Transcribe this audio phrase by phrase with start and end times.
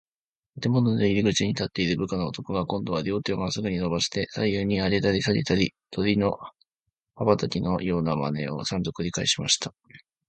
[0.59, 6.39] 建物の入口に立っている部下の男が、こんどは両手をまっすぐにのばして、左右にあげたりさげたり、鳥の
[7.15, 9.75] 羽ばたきのようなまねを、三度くりかえしました。